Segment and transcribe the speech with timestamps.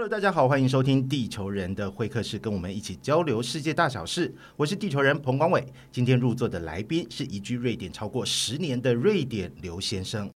[0.00, 4.34] Hello，大家好，欢迎收听地球人的会客室，跟我们一起交流世界大小事。
[4.56, 10.30] 我是地球人彭光伟，今天入座的来宾是移居瑞典超过十年的瑞典刘先生。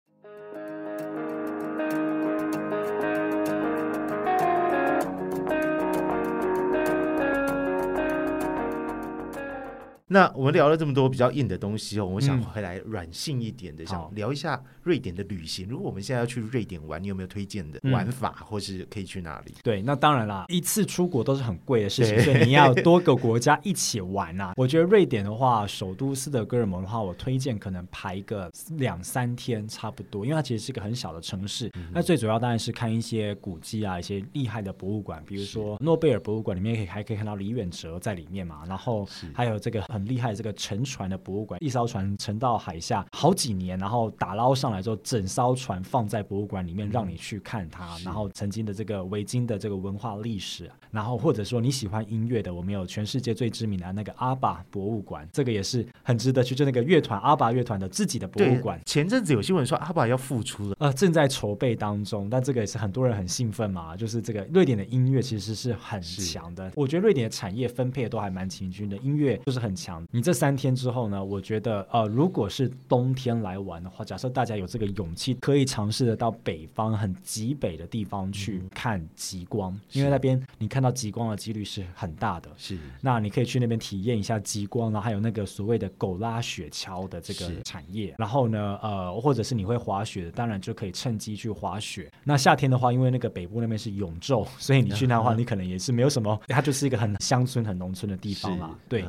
[10.15, 15.67] 那我们聊了这么多比较硬的东西哦，我想回来软性一点的，想聊一下瑞典的旅行。
[15.69, 19.53] 如果我们现在要去瑞典玩，你有没有推荐的玩法，或是可以去哪里？
[19.65, 24.53] 对，那当然啦，一次出国都是很贵的事情，所以你要多个国家一起玩啊。
[24.57, 31.69] 我觉得瑞典的话，首都斯德哥尔摩的话，我推荐可能排个两三天差不多，因为它其实是一个很小的城市。
[31.93, 39.83] 那最主要当然是看一些古迹啊，一些厉害的博物馆，比如说诺贝尔博物馆里面可以还可以看到李远哲在里面嘛，然后还有这个。
[39.95, 47.97] 很厉害，这个沉船的博物馆，一艘船沉到海下好几年，然后打捞上来之后，整艘船放在博物馆里面，让你去看它。
[48.05, 56.55] 然后曾经的这个维京的这个文化历史，然后或者说你喜欢音乐的，我们有全世界最知名的那个阿巴博物馆，这个也是很值得去。
[56.55, 58.81] 就那个乐团阿巴乐团的自己的博物馆。
[58.87, 62.31] 前阵子有新闻说阿巴要复出了，呃，正在筹备当中。
[62.31, 66.71] 但这个也是很多人很兴奋嘛，就是这个瑞典的音乐其实是很强的。
[66.77, 69.94] 我觉得瑞典的产业分配都还蛮平均的，音乐就是很强。
[70.11, 71.23] 你这三天之后呢？
[71.25, 82.49] 我觉得，呃，如果是冬天来玩的话，假设大家有这个勇气，可以尝试的到北方很极北的地方去看极光，因为那边你看到极光的几率是很大的。
[82.57, 88.15] 是，那你可以去那边体验一下极光，然后还有那个所谓的狗拉雪橇的这个产业。
[88.19, 92.11] 然后呢，呃，或者是你会滑雪的，当然就可以趁机去滑雪。
[92.23, 98.71] 那夏天的话，因为那个北部那边是永昼，所以你去那的话， 你可能也是没有什么，它就是一个很乡村、很农村的地方啦。
[98.89, 99.05] 对。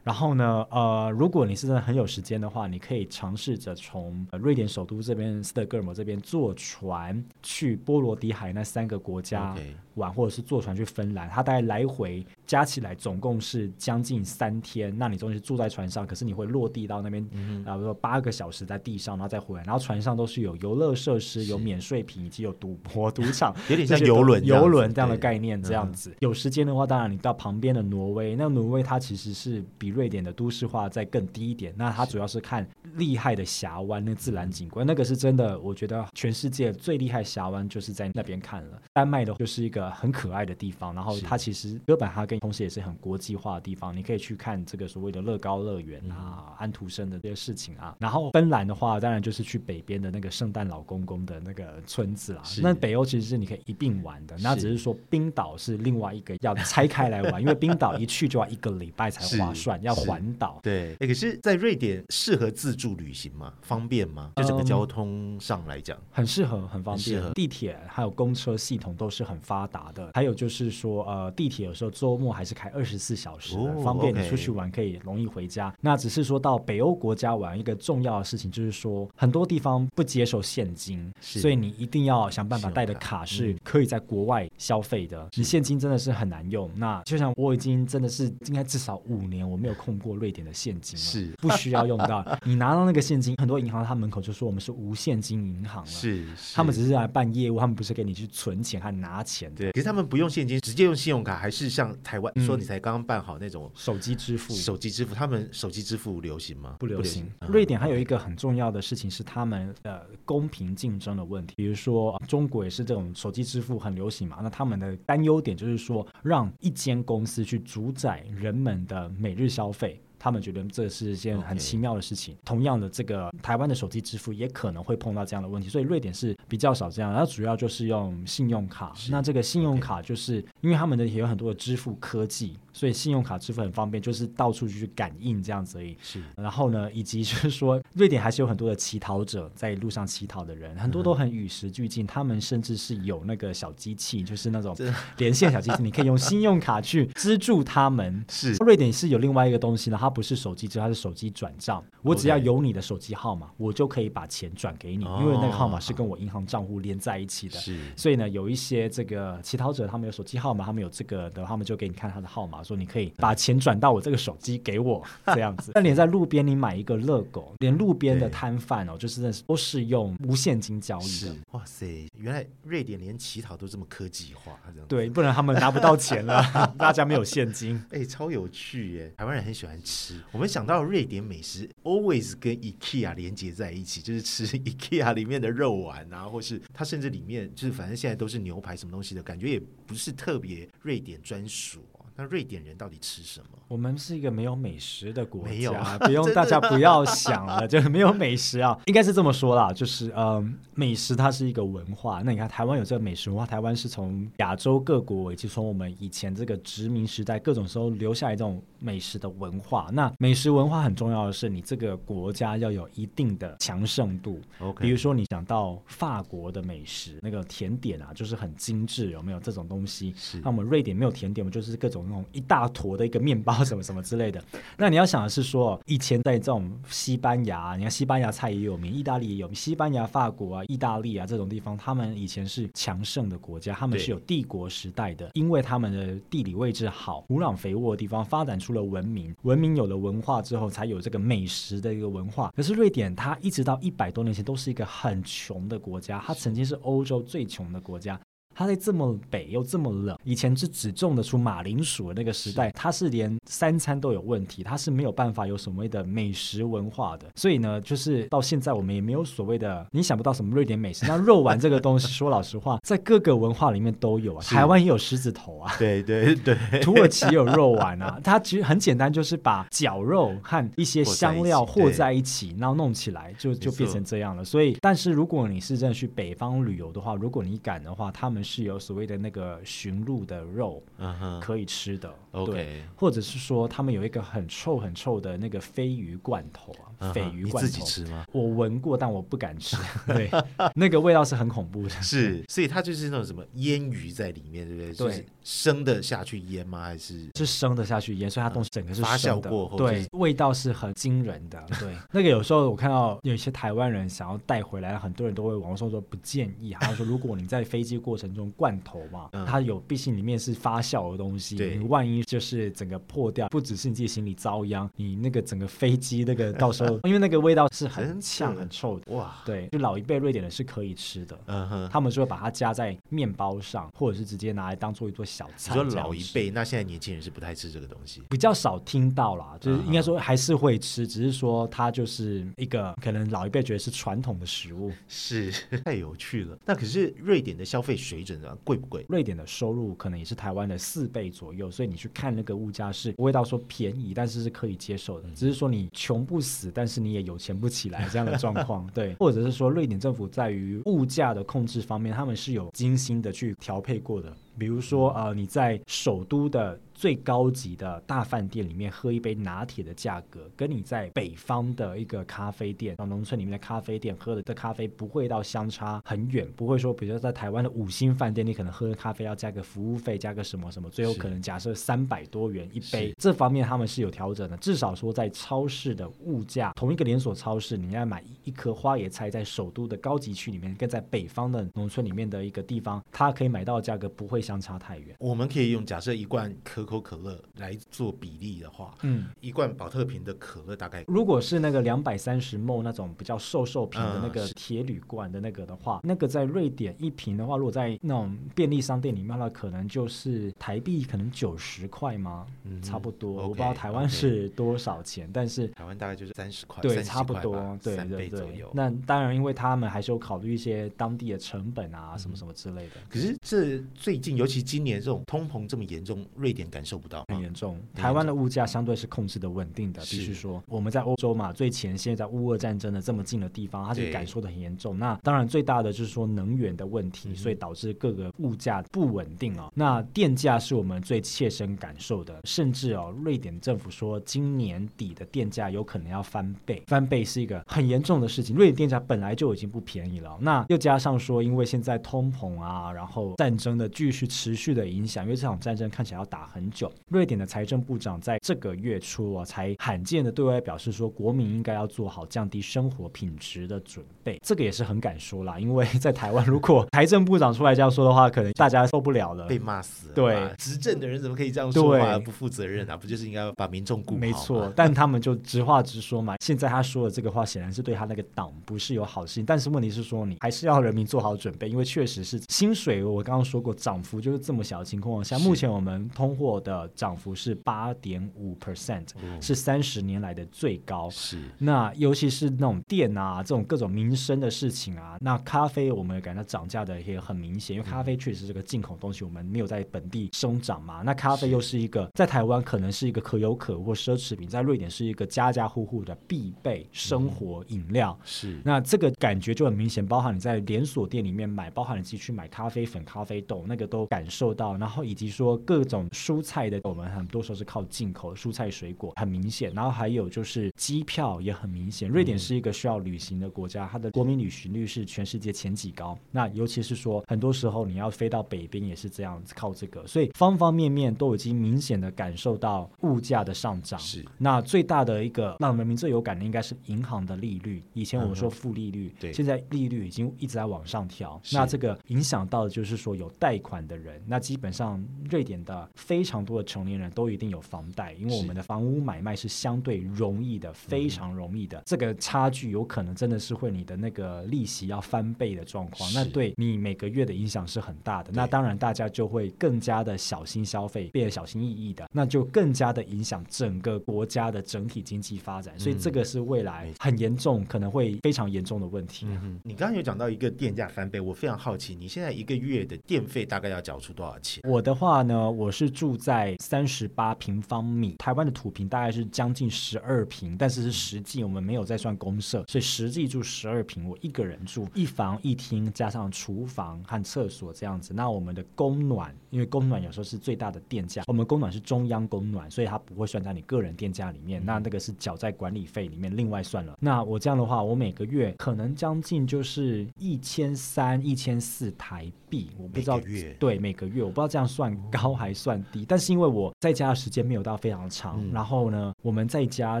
[0.08, 9.54] 然后呢，呃，如果你是真的很有时间的话，你可以尝试着从瑞典首都这边斯德哥尔摩这边坐船去波罗的海那三个国家
[9.96, 11.28] 玩，或者是坐船去芬兰。
[11.28, 14.92] 它大概来回加起来总共是将近三天。
[14.98, 17.28] 那你中间住在船上，可是你会落地到那边，
[17.64, 19.64] 然后说八个小时在地上，然后再回来。
[19.64, 26.14] 然后船上都是有游乐设施、有免税品以及有赌博赌场， 有点像游轮、游轮这样的概念这样子。
[26.20, 29.98] 有时间的话，当然你到旁边的挪威，那挪威它其实是比。
[29.98, 32.64] 瑞典的都市化再更低一点，那它主要是看
[32.94, 38.80] 厉害的峡湾，那自然景观，那个是真的，我觉得全世界最厉害峡湾就是在那边看了。
[38.92, 47.96] 丹麦的就是一个很可爱的地方，然后它其实哥本哈根同时也是很国际化的地方，你可以去看这个所谓的乐高乐园啊、安徒生的这些事情啊。
[47.98, 52.42] 然后芬兰的话，当然就是去北边的那个圣诞老公公的那个村子啦。
[52.62, 59.78] 那北欧其实是你可以一并玩的，那只是说冰岛是另外一个要拆开来玩， 因为冰岛一去就要一个礼拜才划算。
[59.82, 63.52] 要环岛，对，可是，在瑞典适合自助旅行吗？
[63.62, 64.32] 方便吗？
[64.36, 67.32] 就整个交通上来讲，很适合，很方便。
[67.32, 70.10] 地铁还有公车系统都是很发达的。
[70.14, 75.74] 还有就是说，呃，地铁有时候周末还是开二十四小时，方便你出去玩，可以容易回家。
[75.80, 85.26] 那只是说到北欧国家玩，一个重要的事情就是说，很多地方不接受现金，所以你一定要想办法带的卡是可以在国外消费的。
[85.34, 86.70] 你现金真的是很难用。
[86.76, 89.74] 那就像我已经真的是应该至少五年我没有。
[89.78, 99.54] 控过瑞典的现金是不需要用到， 你拿到那个现金，很多银行他门口就说我们是无现金银行了，是他们只是来办业务，他们不是给你去存钱和拿钱。
[99.54, 104.54] 对，可是他们不用现金，直接用信用卡，还是像台湾说你才刚刚办好那种手机支付？
[104.54, 106.76] 手机支付，他们手机支付流行吗？
[106.78, 107.30] 不流行。
[107.48, 120.00] 瑞典还有一个很重要的事情是他们呃公平竞争的问题，比如说中国也是这种手机支付很流行嘛，那他们的担忧点就是说让一间公司去主宰人们的每日消费。
[120.18, 122.36] 他们觉得这是件很奇妙的事情。
[122.44, 127.12] 同样的，这个台湾的手机支付也可能会碰到这样的问题，所以瑞典是比较少这样。
[127.12, 128.92] 然后主要就是用信用卡。
[129.10, 132.56] 那这个信用卡就是因为他们的也有很多的支付科技。
[132.70, 135.96] 所以信用卡支付很方便，就是到处去感应这样子而已。
[136.00, 142.06] 是，然后呢，以及就是说，瑞典还是有很多的乞讨者在路上乞讨的人，很多都很与时俱进。
[142.06, 144.76] 他们甚至是有那个小机器，就是那种
[145.16, 148.24] 连线小机器，你可以用信用卡去资助他们。
[148.30, 151.84] 是，瑞典是有另外一个东西呢，它不是手机支付，它是手机转账。
[152.02, 157.58] 我只要有你的手机号码，我就可以把钱转给你，因为那个号码是跟我银行账户连在一起的。
[157.58, 162.62] 是，所以呢，有一些这个乞讨者，他们有手机号码，他们有这个的，他们就给你看他的号码。
[162.62, 165.72] 说你可以把钱转到我这个手机给我 这样子。
[165.74, 171.36] 那连在路边你买一个乐狗，连路边的摊贩哦，就是那都是用无现金交易的。
[171.52, 176.42] 哇塞，原来瑞典连乞讨都这么科技化，这样对，不然他们拿不到钱了。
[176.78, 179.12] 大家没有现金， 哎，超有趣耶！
[179.16, 179.97] 台湾人很喜欢吃。
[179.98, 180.14] 吃。
[180.30, 191.80] 我们想到瑞典美食，always 跟 IKEA 连接在一起，就是吃 IKEA 里面的肉丸啊，或是它甚至里面就是反正现在都是牛排什么东西的感觉，也不是特别瑞典专属。
[192.20, 193.56] 那瑞典人到底吃什么？
[193.68, 202.20] 我们是一个没有美食的国家，没有啊 不用大家不要想了， 就是没有美食啊，应该是这么说啦，就是嗯，美食它是一个文化。
[202.24, 209.88] 那你看台湾有这个美食文化，台湾是从亚洲各国，以及从我们以前这个殖民时代各种时候留下来这种美食的文化。
[209.92, 214.40] 那美食文化很重要的是，你这个国家要有一定的强盛度。
[214.60, 220.12] OK，比如说你讲到法国的美食，那个甜点啊，就是很精致，有没有这种东西？
[220.16, 224.42] 是那我们瑞典没有甜点，我们就是各种那种一大坨的一个面包什么什么之类的。
[224.76, 242.52] 那你要想的是说，以前在这种西班牙，你看西班牙菜也有名，意大利也有名，西班牙、法国啊、意大利啊这种地方，他们以前是强盛的国家，他们是有帝国时代的，因为他们的地理位置好，土壤肥沃的地方发展出出了文明，文明有了文化之后，才有这个美食的一个文化。
[242.54, 248.20] 可是瑞典，它一直到一百多年前都是一个很穷的国家，它曾经是欧洲最穷的国家。
[248.58, 257.26] 它在这么北又这么冷，以前是只种得出马铃薯的那个时代，它是连三餐都有问题，它是没有办法有所谓的美食文化的。
[257.36, 261.06] 所以呢，就是到现在我们也没有所谓的，你想不到什么瑞典美食。
[261.06, 265.72] 那肉丸这个东西， 说老实话，在各个文化里面都有啊，台湾也有狮子头啊。
[265.78, 274.44] 对对对，土耳其有肉丸啊，它其实很简单，就是把绞肉和一些香料和在一起，然后弄起来，就就变成这样了。
[274.44, 281.40] 所以，但是如果你是真的去北方旅游的话，如果你敢的话，他们是有所谓的那个驯鹿的肉嗯哼。
[281.40, 282.10] 可以吃的，
[282.46, 282.82] 对。
[282.96, 288.24] 或者是说他们有一个很臭很臭的那个鲱鱼罐头啊，鲱鱼罐头，你自己吃吗？
[288.32, 289.76] 我闻过，但我不敢吃，
[290.08, 290.30] 对，
[290.74, 291.90] 那个味道是很恐怖的。
[292.00, 294.92] 是，所以它就是那种什么腌鱼在里面，对不对？
[294.92, 294.94] 对。
[294.94, 296.82] 就是生的下去腌吗？
[296.82, 297.28] 还是？
[297.36, 299.48] 是生的下去腌，所以它东西整个是发生的。
[299.48, 299.96] 酵过后对。
[299.96, 301.62] 就是，味道是很惊人的。
[301.80, 319.12] 对，那个有时候我看到有一些台湾人想要带回来，很多人都会网络上说不建议，他说如果你在飞机过程中罐头嘛，嗯它有毕竟里面是发酵的东西，对你万一就是整个破掉，不只是你自己心里遭殃，你那个整个飞机那个到时候， 因为那个味道是很呛很臭的。
[319.14, 321.88] 哇，对，就老一辈瑞典人是可以吃的，嗯哼。
[321.90, 325.74] 他们就会把它加在面包上，或者是直接拿来当做一做小你菜。
[325.74, 328.22] 说这样吃老一辈，那现在年轻人是不太吃这个东西。
[328.28, 334.92] 比较少听到啦，就是嗯应该说还是会吃，只是说它就是一个可能老一辈觉得是传统的食物。
[335.08, 335.50] 是，
[335.84, 336.58] 太有趣了。
[336.64, 339.04] 那可是瑞典的消费水准啊，贵不贵？
[339.08, 345.28] 瑞典的收入可能也是台湾的四倍左右，所以你去看那个物价是不会到说便宜，但是是可以接受的。
[345.34, 354.32] 只是说你穷不死，但是你也有钱不起来这样的状况， 对，或者是说瑞典政府在于物价的控制方面，他们是有精心的去调配过的。
[354.58, 374.56] 比如说，呃，你在首都的最高级的大饭店里面喝一杯拿铁的价格，跟你在北方的一个咖啡店、到农村里面的咖啡店喝的这咖啡不会到相差很远，不会说，比如说在台湾的五星饭店，你可能喝的咖啡要加个服务费，加个什么什么，最后可能假设三百多元一杯，这方面他们是有调整的。
[374.56, 385.14] 至少说在超市的物价，同一个连锁超市，你要买一颗花椰菜，在首都的高级区里面，跟在北方的农村里面的一个地方，它可以买到的价格不会相差太远。
[385.20, 402.46] 我们可以用假设一罐可口可乐来做比例的话，嗯，一罐保特瓶的可乐大概如果是那个两百三十 ml 那种比较瘦瘦瓶的嗯那个铁铝罐的那个的话，那个在瑞典一瓶的话，如果在那种便利商店里面的话，可能就是台币可能九十块吗？
[402.64, 403.32] 嗯差不多。
[403.42, 408.64] 我不知道台湾是多少钱，但是台湾大概就是三十块，对，差不多，对三对对。
[408.72, 412.92] 那当然，因为他们还是有考虑一些当地的成本啊，嗯什么什么之类的。
[413.08, 417.24] 可是这最近，尤其今年这种通膨这么严重，瑞典感受不到吗？
[417.28, 424.98] 很严重，台湾的物价相对是控制的稳定的，必须说，我们在欧洲嘛，最前线在乌俄战争的这么近的地方，它是对感受的很严重。
[424.98, 429.70] 那当然最大的就是说能源的问题，嗯所以导致各个物价不稳定哦。
[429.74, 438.56] 那电价是我们最切身感受的，甚至哦，瑞典政府说今年底的电价有可能要翻倍，翻倍是一个很严重的事情。
[438.56, 446.92] 瑞典电价本来就已经不便宜了，那又加上说，因为现在通膨啊，然后战争的继续持续的影响，因为这场战争看起来要打很久。
[447.08, 454.38] 瑞典的财政部长在这个月初啊，才罕见的对外表示说，国民应该要做好降低生活品质的准备。
[454.42, 459.46] 这个也是很敢说啦，因为在台湾，如果财政部长出来这样说的话，可能大家受不了了。
[459.46, 460.14] 被骂死了。
[460.14, 462.16] 对执政的人怎么可以这样说话？
[462.16, 462.96] 对不负责任啊！
[462.96, 466.36] 不就是应该把民众顾好没错， 但他们就直话直说嘛。
[466.40, 469.44] 现在他说的这个话，显然是对他那个党不是有好心。
[469.46, 481.08] 但是问题是说，你还是要人民做好准备，因为确实是薪水，我刚刚说过涨幅就是这么小的情况下，目前我们通货的涨幅是八点五 percent，哦是三十年来的最高。
[481.10, 491.02] 是那尤其是那种电啊，这种各种民生的事情啊，那咖啡我们也感到涨价的也很明显，因为咖啡确实是个进口东西，我们没有在本地生长嘛。
[491.04, 498.18] 那咖啡又是一个在台湾可能是一个可有可无奢侈品，在瑞典是一个家家户户的必备生活饮料。
[498.24, 504.76] 是那这个感觉就很明显，包含你在连锁店里面买，包含你自己去买咖啡粉、咖啡豆，那个都感受到。
[504.76, 509.70] 然后以及说各种蔬菜的，我们很多时候是靠进口蔬菜水果，很明显。
[509.74, 516.18] 然后还有就是机票也很明显，瑞典是一个需要旅行的国家，它的国民旅行率是全世界前几高。
[516.30, 524.00] 那尤其是说很多时候你要飞到北边也是这样子，靠这个，所以方方面面都已经明显的感受到物价的上涨。
[524.00, 527.82] 是那最大的一个让人民最有感的，应该是银行的利率。
[527.92, 531.40] 以前我们说负利率，对现在利率已经一直在往上调。
[531.52, 541.82] 那这个影响到的就是说有贷款的人，那基本上瑞典的非常多的成年人都一定有房贷，因为我们的房屋买卖是相对容易的，非常容易的。
[541.86, 548.30] 这个差距有可能真的是会你的那个利息要翻倍的状况，那对你每个月的影响是很大的。
[548.32, 555.78] 那当然大家就会更加的小心消费，变得小心翼翼的，那就更加的影响整个国家的整体经济发展。
[555.78, 559.26] 所以这个是未来很严重，可能会非常严重的问题。
[559.28, 564.62] 嗯，你刚刚有讲到一个电价翻倍，我非常好奇，你现在一个月的电费大概要缴出多少钱？
[564.68, 578.12] 我的话呢，我是住在三十八平方米，台湾的土平大概是将近十二平，但是是实际我们没有在算公社，所以实际住十二平，我一个人住一房一厅加上厨房和厕所这样子。
[578.12, 586.96] 那我们的供暖，因为供暖有时候是最大的电价，我们供暖是中央供暖，所以它不会算在你个人电价里面，那那个是缴在管理费里面另外算了。
[587.00, 600.00] 那我这样的话，我每个月可能将近就是一千三、一千四台币，我不知道月对，每个月我不知道这样算高还算低，但是因为我在家的时间没有到非常长，嗯然后呢，我们在家，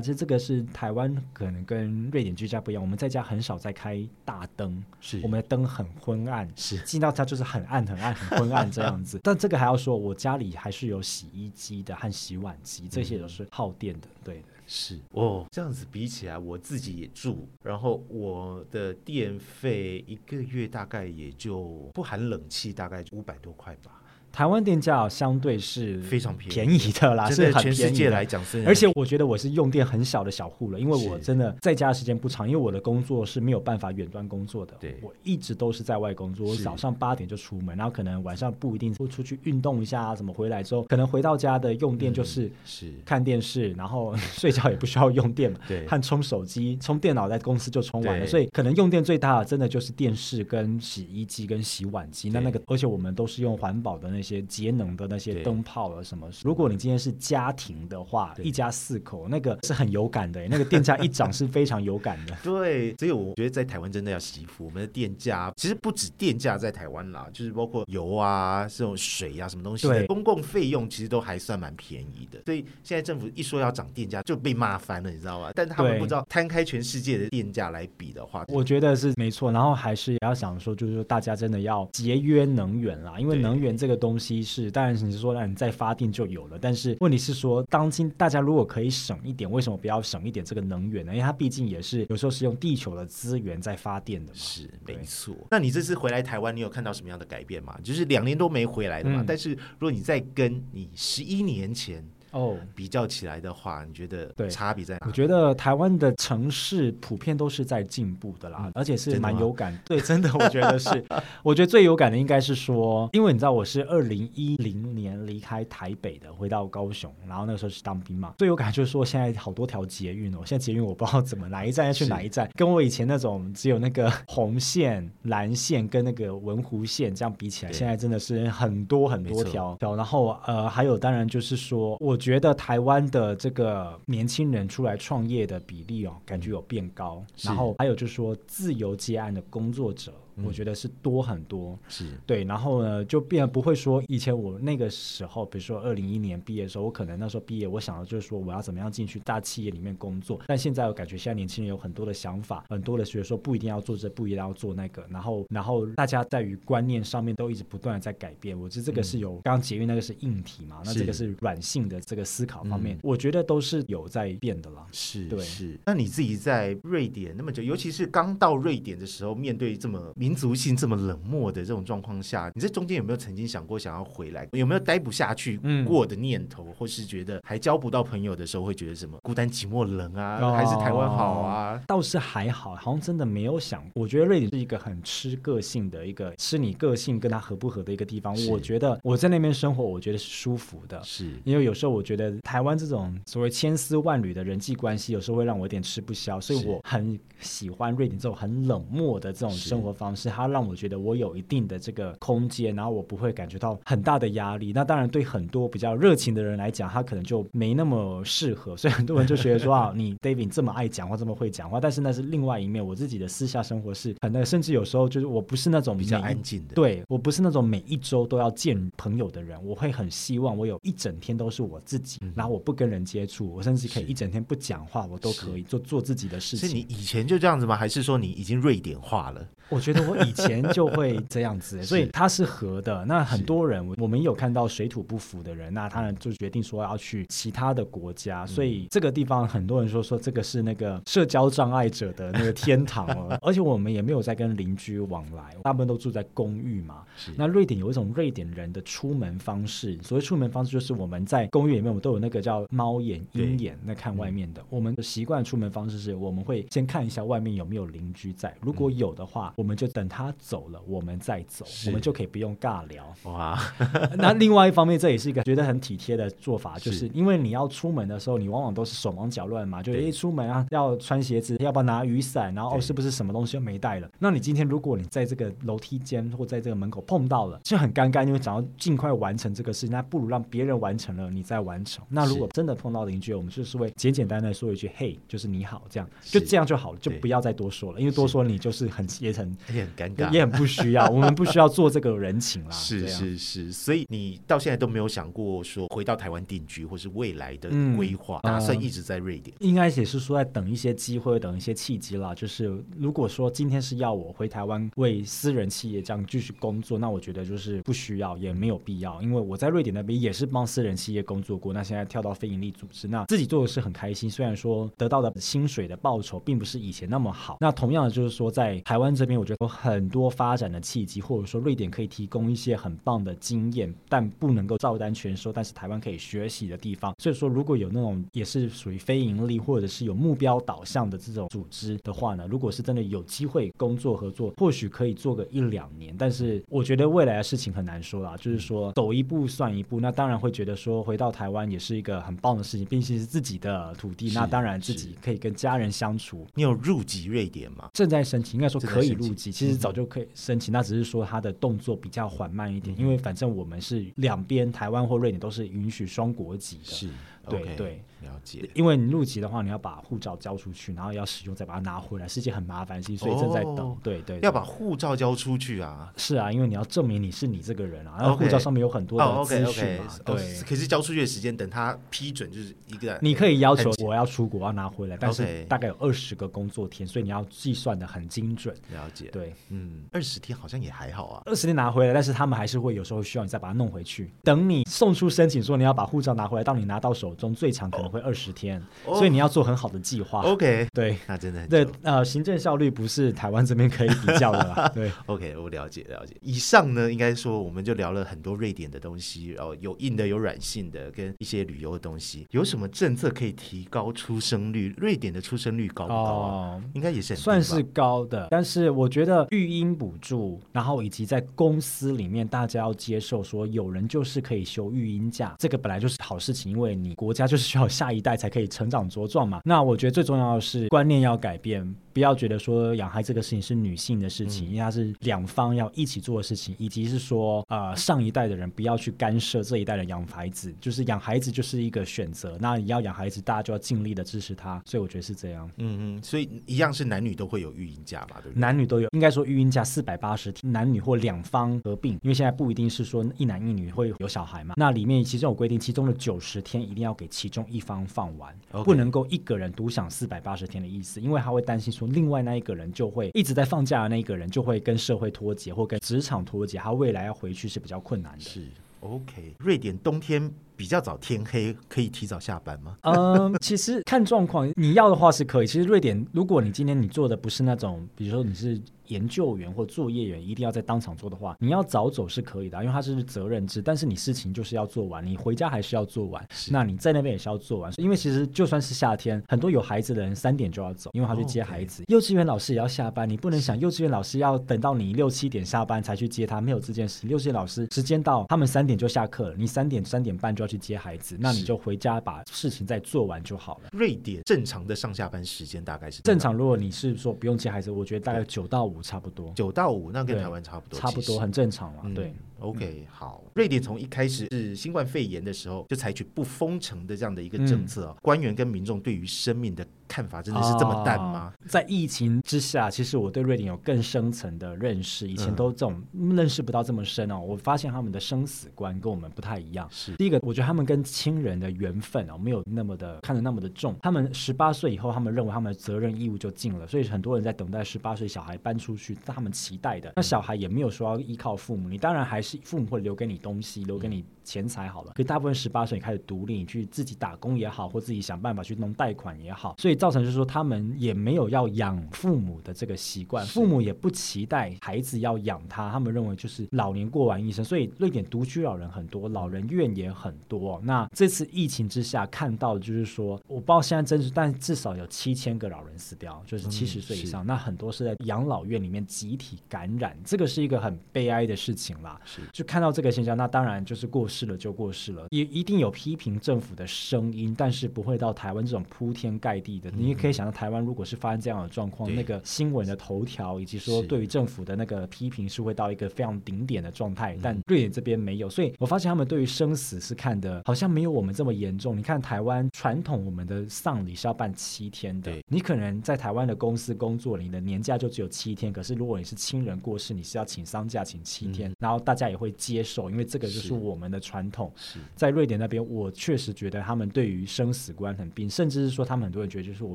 [0.00, 9.20] 这这个是台湾可能跟瑞典居家不一样，我们在家很少在开大灯，是我们的灯很昏暗，是进到家就是很暗很暗很昏暗这样子。
[9.24, 14.44] 但这个还要说，我家里还是有洗衣机的和洗碗机，这些都是耗电的，对的。
[14.68, 15.00] 是。
[15.10, 23.97] 哦，这样子比起来，我自己也住，然后我的电费一个月大概也就不含冷气，大概五百多块吧，
[24.32, 34.74] 台湾电价相对是非常便宜的啦，是很全世界便宜的来讲是，而且我觉得我是用电很小的小户了，因为我真的在家的时间不长，因为我的工作是没有办法远端工作的。
[34.80, 45.58] 对我一直都是在外工作，我早上八点就出门，然后可能晚上不一定会出去运动一下啊，什么回来之后，可能回到家的用电就是是看电视，然后 睡觉也不需要用电嘛。
[45.66, 52.30] 对和充手机、充电脑在公司就充完了，所以可能用电最大的真的就是电视、跟洗衣机、跟洗碗机。
[52.30, 56.28] 那那个，而且我们都是用环保的那些节能的那些灯泡啊什么。
[56.42, 62.36] 如果你今天是家庭的话，一家四口，那个是很有感的，那个电价一涨是非常有感的。
[62.42, 64.64] 对，所以我觉得在台湾真的要惜福。
[64.64, 72.40] 我们的电价其实不止电价在台湾啦，就是包括油啊、这种水啊、什么东西对公共费用，其实都还算蛮便宜的。
[72.46, 75.50] 所以现在政府一说要涨电价，就被骂翻了，你知道吗？
[75.54, 91.12] 但他们不知道摊开全世界的电价来比的话，我觉得是没错，然后还是要想说，就是说大家真的要节约能源啦，因为能源这个东西是，当然你是说让你再发电就有了，但是问题是说，当今大家如果可以省一点，为什么不要省一点这个能源呢？
[91.12, 94.38] 因为它毕竟也是有时候是用地球的资源在发电的嘛。
[94.38, 95.34] 是没错。
[95.50, 97.76] 那你这次回来台湾，你有看到什么样的改变吗？
[97.82, 102.56] 就是两年都没回来的嘛，嗯但是如果你再跟你十一年前哦。
[102.74, 105.06] 比较起来的话，你觉得对差别在哪？
[105.06, 109.76] 我觉得台湾的城市普遍都是在进步的啦，嗯而且是蛮有感。
[109.84, 111.04] 对，真的，我觉得是。
[111.42, 118.34] 我觉得最有感的应该是说，因为你知道我是二零一零年离开台北的，回到高雄，然后那个时候是当兵嘛。
[118.38, 129.96] 最有感就是说，现在好多条捷运哦，现在捷运我不知道怎么哪一站要去哪一站，跟我以前那种只有那个红线、蓝线跟那个文湖线这样比起来，现在真的是很多很多条条。
[129.96, 137.24] 然后呃，还有当然就是说，我觉得台湾的这个年轻人出来创业的比例哦，感觉有变高。
[137.42, 141.78] 然后还有就是说，自由接案的工作者，嗯我觉得是多很多。
[141.88, 150.40] 是对，然后呢，就变不会说以前我那个时候，比如说二零一年毕业的时候，我可能那时候毕业，我想的就是说我要怎么样进去大企业里面工作。
[150.46, 158.58] 但现在我感觉现在年轻人有很多的想法，很多的学说不一定要做这，不一定要做那个，然后然后大家在于观念上面都一直不断的在改变。
[158.58, 164.86] 我觉得这个是有，刚刚捷运那个是硬体嘛，那这个是软性的这个思考方面，嗯我觉得都是有在变的啦。
[164.92, 165.78] 是对是。
[165.84, 174.46] 那你自己在瑞典那么久，尤其是刚到瑞典的时候，面对这么民民族性这么冷漠的这种状况下，你在中间有没有曾经想过想要回来？
[174.52, 181.82] 有没有待不下去过的念头，或是觉得还交不到朋友的时候，会觉得什么孤单寂寞冷啊，还是台湾好啊？
[181.86, 183.82] 倒是还好，好像真的没有想。
[183.94, 188.36] 我觉得瑞典是一个很吃个性的一个，吃你个性跟他合不合的一个地方。
[188.50, 191.02] 我觉得我在那边生活，我觉得是舒服的。
[191.02, 200.17] 是因为有时候我觉得台湾这种所谓千丝万缕的人际关系，有时候会让我有点吃不消，所以我很喜欢瑞典这种很冷漠的这种生活方式。
[200.26, 204.72] 它让我觉得我有一定的这个空间，然后我不会感觉到很大的压力。
[204.72, 208.74] 那当然，对很多比较热情的人来讲，他可能就没那么适合。
[208.74, 212.78] 所以很多人就觉得说啊， 你 David 这么爱讲话，这么会讲话，但是那是另外一面。
[212.88, 219.62] 我自己的私下生活是很那，甚至有时候就是我不是那种比较安静的，对我不是那种每一周都要见朋友的人。
[219.62, 226.68] 我会很希望我有一整天都是我自己，然后我不跟人接触，我甚至可以一整天不讲话，我都可以做做自己的事情。
[226.68, 227.76] 是你以前就这样子吗？
[227.76, 229.46] 还是说你已经瑞典化了？
[229.68, 233.04] 我觉得我以前就会这样子， 所以它是合的。
[233.04, 238.46] 那很多人，我们有看到水土不服的人，那他们就决定说要去其他的国家。
[238.46, 243.38] 所以这个地方很多人说说这个是那个社交障碍者的那个天堂了。
[243.42, 247.02] 而且我们也没有在跟邻居往来，大部分都住在公寓嘛。
[247.36, 254.62] 那瑞典有一种瑞典人的出门方式，所谓出门方式就是我们在公寓里面，我们都有那个叫猫眼、鹰眼那看外面的。
[254.70, 259.52] 我们的习惯出门方式是我们会先看一下外面有没有邻居在，如果有的话。
[259.56, 263.14] 我们就等他走了，我们再走，我们就可以不用尬聊。
[263.24, 263.58] 哇！
[264.16, 274.08] 那另外一方面，这也是一个觉得很体贴的做法，就是因为你要出门的时候，你往往都是手忙脚乱嘛，就一出门啊，要穿鞋子，要不要拿雨伞，然后哦，是不是什么东西又没带了？
[274.18, 282.04] 那你今天如果你在这个楼梯间或在这个门口碰到了，就很尴尬，因为想要尽快完成这个事情，那不如让别人完成了，你再完成。
[282.08, 289.56] 那如果真的碰到邻居，我们就是会简简单单说一句“嘿”，就是你好，这样就这样就好了，就不要再多说了，因为多说你就是很也很。
[289.78, 292.70] 也很尴尬，也很不需要， 我们不需要做这个人情啦。
[292.70, 299.56] 是是是，所以你到现在都没有想过说回到台湾定居，或是未来的规划，打算一直在瑞典。
[299.60, 302.34] 应该也是说在等一些机会，等一些契机啦。
[302.34, 311.72] 就是如果说今天是要我回台湾为私人企业这样继续工作，那我觉得就是不需要，也没有必要，因为我在瑞典那边也是帮私人企业工作过。
[311.72, 314.28] 那现在跳到非营利组织，那自己做的是很开心。
[314.30, 325.52] 虽然说得到的薪水的报酬并不是以前那么好，那同样的就是说在台湾这边，我觉得有很多发展的契机，或者说瑞典可以提供一些很棒的经验，但不能够照单全收。
[325.52, 336.14] 但是台湾可以学习的地方，所以说如果有那种也是属于非盈利或者是有目标导向的这种组织的话呢，如果是真的有机会工作合作，或许可以做个一两年。
[336.16, 340.00] 但是我觉得未来的事情很难说啦，就是说走一步算一步。
[340.00, 346.46] 那当然会觉得说回到台湾也是一个很棒的事情，毕竟是自己的土地，那当然自己可以跟家人相处。
[346.54, 347.90] 你有入籍瑞典吗？
[347.92, 350.72] 正在申请，应该说可以入籍，其实早就可以申请。
[350.72, 356.92] 那只是说他的动作比较缓慢一点，因为反正我们是两边台湾或瑞典都是允许双国籍的。
[356.92, 357.08] 是。
[357.48, 358.68] 对对，了解。
[358.74, 363.96] 因为你入籍的话，你要把护照交出去，然后要使用，再把它拿回来，是件很麻烦的事情，所以正在等。
[364.02, 366.12] 对对，要把护照交出去啊。
[366.16, 370.06] 是啊，因为你要证明你是你这个人啊，然后护照上面有很多的资讯嘛。
[370.24, 370.36] 对，
[370.68, 373.18] 可是交出去的时间，等他批准就是一个。
[373.20, 378.74] 你可以要求我要出国要拿回来，但是大概有二十个工作天，所以你要计算的很精准。
[378.92, 379.28] 了解。
[379.32, 381.42] 对，嗯，二十天好像也还好啊。
[381.46, 384.30] 二十天拿回来，但是他们还是会有时候需要你再把它弄回去。
[384.42, 388.18] 等你送出申请说你要把护照拿回来，到你拿到手中，最长可能会。
[388.28, 390.42] 二十天，所以你要做很好的计划。
[390.42, 394.86] OK，对，那真的对呃，行政效率不是台湾这边可以比较的啦。
[394.94, 396.36] 对，OK，我了解了解。
[396.42, 402.46] 以上呢，应该说我们就聊了很多瑞典的东西，然后有硬的，有软性的，跟一些旅游的东西。
[402.50, 404.94] 有什么政策可以提高出生率？
[404.98, 406.82] 瑞典的出生率高不高啊？
[406.92, 418.08] 应该也是算是高的，但是我觉得育婴补助，然后以及在公司里面，大家要接受说有人就是可以休育婴假，这个本来就是好事情，因为你国家就是需要下。
[418.08, 419.60] 一代才可以成长茁壮嘛？
[419.64, 421.94] 那我觉得最重要的是观念要改变。
[422.18, 432.58] 不要觉得说养孩子这个事情是女性的事情，因为它是两方要一起做的事情，以及是说，呃，上一代的人不要去干涉这一代人养孩子，就是养孩子就是一个选择。
[432.60, 434.82] 那你要养孩子，大家就要尽力的支持他。
[434.84, 435.70] 所以我觉得是这样。
[435.76, 438.60] 嗯嗯，所以一样是男女都会有育婴假嘛，对不对？
[438.60, 444.74] 男女都有，应该说育婴假四百八十天，男女或两方合并，因为现在不一定是说一男一女会有小孩嘛。
[444.76, 448.52] 那里面其中有规定，其中的九十天一定要给其中一方放完，
[448.84, 452.88] 不能够一个人独享四百八十天的意思，因为他会担心说另外那一个人。
[452.98, 458.40] 就会一直在放假的那一个人就会跟社会脱节，或跟职场脱节，他未来要回去是比较困难的。
[458.40, 458.66] 是
[459.00, 462.96] OK，瑞典冬天比较早天黑，可以提早下班吗？
[463.02, 465.66] 嗯，其实看状况，你要的话是可以。
[465.66, 468.80] 其实瑞典，如果你今天你做的不是那种，比如说你是。
[469.08, 493.88] 研究员或作业员一定要在当场做的话，你要早走是可以的，因为它是责任制，但是你事情就是要做完，你回家还是要做完，那你在那边也是要做完，因为其实就算是夏天，很多有孩子的人三点就要走，因为他去接孩子，幼稚园老师也要下班，你不能想幼稚园老师要等到你六七点下班才去接他，没有这件事，幼稚园老师时间到，他们三点就下课了，你三点三点半就要去接孩子，那你就回家把事情再做完就好了。
[493.92, 502.34] 瑞典正常的上下班时间大概是正常，如果你是说不用接孩子，我觉得大概九到五差不多，九到五那跟台湾差不多，差不多很正常嘛，对。
[502.60, 503.42] OK，好。
[503.54, 508.14] 瑞典从一开始是新冠肺炎的时候，就采取不封城的这样的一个政策。
[508.22, 511.52] 官员跟民众对于生命的看法真的是这么淡吗？
[511.66, 517.38] 在疫情之下，其实我对瑞典有更深层的认识，以前都这种认识不到这么深哦。
[517.40, 519.88] 我发现他们的生死观跟我们不太一样。
[519.90, 523.96] 是第一个，我觉得他们跟亲人的缘分哦，没有那么的看得那么的重。
[524.02, 530.12] 他们十八岁以后，他们认为他们的责任义务就尽了，所以很多人在等待十八岁小孩搬出去，他们期待的。
[530.16, 533.28] 那小孩也没有说要依靠父母，你当然还是父母会留给。
[533.28, 550.80] 你东西留给你钱财好了，可大部分十八岁你开始独立，你去自己打工也好，或自己想办法去弄贷款也好，所以造成就是说他们也没有要养父母的这个习惯，父母也不期待孩子要养他，他们认为就是老年过完一生，所以瑞典独居老人很多，老人院也很多。
[550.82, 562.18] 那这次疫情之下看到的就是说，我不知道现在真实，但至少有七千个老人死掉，就是七十岁以上，那很多是在养老院里面集体感染，这个是一个很悲哀的事情啦。
[562.38, 563.08] 是，就看到这个。
[563.18, 569.90] 现象，那当然就是过世了就过世了，也一定有批评政府的声音，但是不会到台湾这种铺天盖地的。
[569.96, 577.36] 你也可以想到，台湾如果是发生这样的状况，那个新闻的头条以及说对于政府的那个批评是会到一个非常顶点的状态。
[577.42, 581.96] 但瑞典这边没有，所以我发现他们对于生死是看的好像没有我们这么严重。
[581.96, 588.70] 你看台湾传统，我们的丧礼是要办七天的，你可能在台湾的公司工作，你的年假就只有七天。
[588.70, 593.10] 可是如果你是亲人过世，你是要请丧假请七天，然后大家也会接受。
[593.10, 594.72] 因为这个就是我们的传统，
[595.14, 599.94] 在瑞典那边，我确实觉得他们对于生死观很冰，甚至是说他们很多人觉得就是我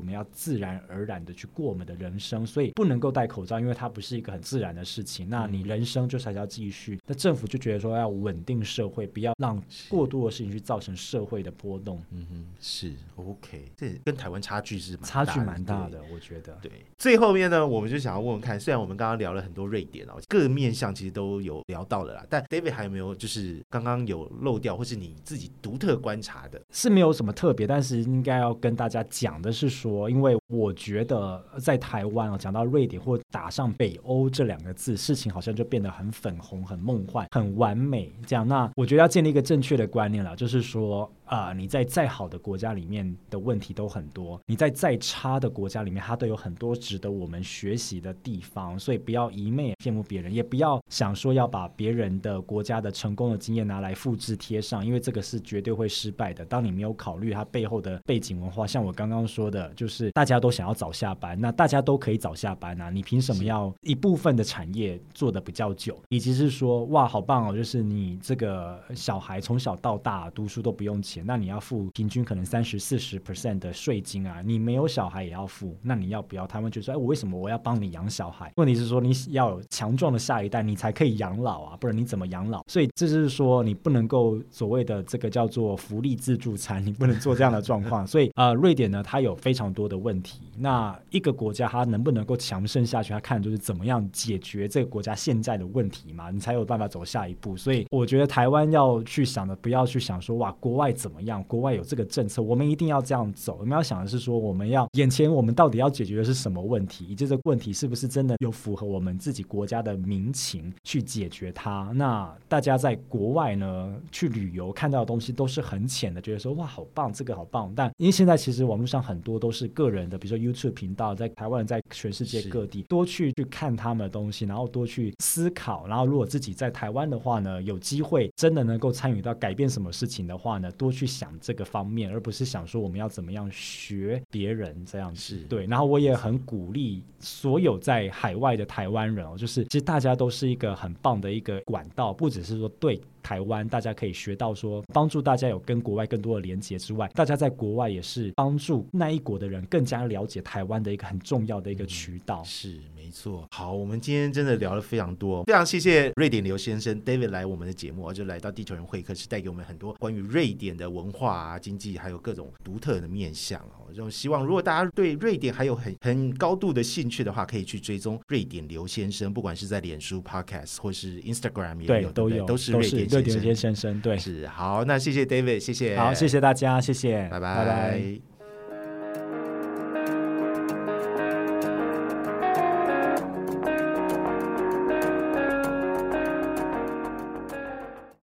[0.00, 5.28] 们要自然而然的去过我们的人生，所以不能够戴口罩，因为它不是一个很自然的事情。
[5.28, 6.98] 那你人生就是还要继续。
[7.06, 12.02] 那政府就觉得说要稳定社会，不要让过多的事情去造成社会的波动。
[12.10, 16.58] 嗯哼，是 OK，这跟台湾差距是差距蛮大的，我觉得。
[16.62, 23.14] 对，最后面呢，我们就想要问问看，虽然我们刚刚聊了很多瑞典哦，各面向其实都有聊到了啦，但 David 还有没有？
[23.14, 38.46] 就是刚刚有漏掉，或是你自己独特观察的，是没有什么特别，但是应该要跟大家讲的是说，因为我觉得在台湾啊，讲到瑞典或打上北欧这两个字，事情好像就变得很粉红、很梦幻、很完美这样。
[38.46, 41.10] 那我觉得要建立一个正确的观念了，就是说。
[41.24, 48.78] 啊，你在再好的国家里面的问题都很多，你在再差的国家里面，它都有很多值得我们学习的地方。
[48.78, 56.44] 所以不要一昧羡慕别人，也不要想说要把别人的国家的成功的经验拿来复制贴上，因为这个是绝对会失败的。
[56.44, 65.98] 当你没有考虑它背后的背景文化，像我刚刚说的，就是大家都想要早下班，那大家都可以早下班啊，你凭什么要一部分的产业做的比较久？
[66.10, 71.13] 以及是说，哇，好棒哦，就是你这个小孩从小到大读书都不用钱。
[71.24, 76.46] 那你要付平均可能三十四十 percent 的税金啊，你没有小孩也要付，那你要不要？
[76.46, 78.52] 他们就说，哎，我为什么我要帮你养小孩？
[78.56, 82.62] 问题是说你要有强壮的下一代，你才可以养老啊，不然你怎么养老？
[82.66, 88.06] 所以这就是说你不能够所谓的这个叫做福利自助餐，你不能做这样的状况。
[88.06, 90.40] 所以啊，瑞典呢，它有非常多的问题。
[90.56, 97.56] 那一个国家它能不能够强盛下去，它看就是怎么样解决这个国家现在的问题嘛，你才有办法走下一步。
[97.56, 100.94] 所以我觉得台湾要去想的，不要去想说哇，国外。
[101.04, 101.44] 怎么样？
[101.44, 103.58] 国外有这个政策，我们一定要这样走。
[103.60, 111.92] 我们要想的是说，我们要眼前我们到底要解决的是什么问题，以及这个问题是不是真的有符合我们自己国家的民情去解决它？
[111.94, 117.70] 那大家在国外呢，去旅游看到的东西都是很浅的，觉得说哇，好棒，这个好棒。
[117.76, 125.86] 但因为现在其实网络上很多都是个人的，比如说 YouTube 频道，在台湾，在全世界各地多去去看他们的东西，然后多去思考。
[125.86, 130.93] 然后如果自己在台湾的话呢，有机会真的能够参与到改变什么事情的话呢，多。
[130.94, 135.36] 去想这个方面，而不是想说我们要怎么样学别人这样子。
[135.48, 143.00] 对，然后我也很鼓励所有在海外的台湾人哦，就是其实大家都是一个很棒的一个管道，不只是说对。
[143.24, 152.44] 台湾，大家可以学到说，帮助大家有跟国外更多的连接之外，大家在国外也是帮助那一国的人更加了解台湾的一个很重要的一个渠道。
[152.44, 163.92] 是，没没错，好，我们今天真的聊了非常多，非常谢谢瑞典刘先生 David 来我们的节目，就来到地球人会客室，带给我们很多关于瑞典的文化啊、经济，还有各种独特的面向哦。
[163.94, 173.54] 就希望如果大家对瑞典还有很很高度的兴趣的话，可以去追踪瑞典刘先生，不管是在脸书 Podcast 或是 Instagram 也有，都有，都是瑞典先生。
[173.54, 178.33] 先生，对，是好，那谢谢 David，谢谢，好，谢谢大家，谢谢，拜拜。